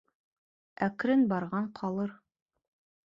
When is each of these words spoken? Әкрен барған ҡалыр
Әкрен 0.87 1.25
барған 1.33 1.69
ҡалыр 1.81 2.19